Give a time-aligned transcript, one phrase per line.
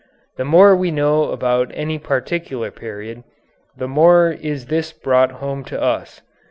[0.37, 3.23] The more we know about any particular period,
[3.77, 6.23] the more is this brought home to us.